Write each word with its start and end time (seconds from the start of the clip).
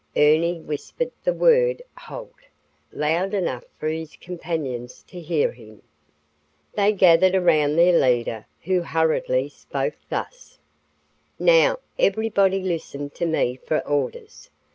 Ernie 0.17 0.59
whispered 0.59 1.11
the 1.23 1.31
word 1.31 1.83
"Halt" 1.95 2.33
loud 2.91 3.35
enough 3.35 3.65
for 3.77 3.87
his 3.87 4.15
companions 4.15 5.03
to 5.03 5.19
hear 5.21 5.51
him. 5.51 5.83
They 6.73 6.91
gathered 6.91 7.35
around 7.35 7.75
their 7.75 7.95
leader, 7.99 8.47
who 8.63 8.81
hurriedly 8.81 9.47
spoke 9.49 9.97
thus: 10.09 10.57
"Now, 11.37 11.77
everybody 11.99 12.63
listen 12.63 13.11
to 13.11 13.27
me 13.27 13.57
for 13.63 13.87
orders. 13.87 14.49